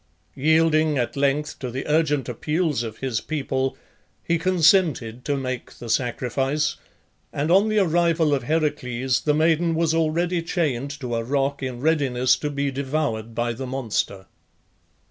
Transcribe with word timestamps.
Yielding 0.33 0.97
at 0.97 1.15
length 1.15 1.59
to 1.59 1.69
the 1.69 1.85
urgent 1.87 2.27
appeals 2.27 2.81
of 2.81 2.97
his 2.97 3.21
people 3.21 3.77
he 4.23 4.39
consented 4.39 5.23
to 5.23 5.37
make 5.37 5.73
the 5.75 5.91
sacrifice, 5.91 6.77
and 7.31 7.51
on 7.51 7.69
the 7.69 7.77
arrival 7.77 8.33
of 8.33 8.41
Heracles 8.41 9.21
the 9.21 9.35
maiden 9.35 9.75
was 9.75 9.93
already 9.93 10.41
chained 10.41 10.89
to 11.01 11.13
a 11.15 11.23
rock 11.23 11.61
in 11.61 11.81
readiness 11.81 12.35
to 12.37 12.49
be 12.49 12.71
devoured 12.71 13.35
by 13.35 13.53
the 13.53 13.67
monster. 13.67 14.25